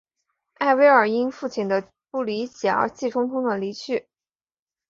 [0.55, 4.09] 艾薇尔因父亲的不理解而气冲冲地离去。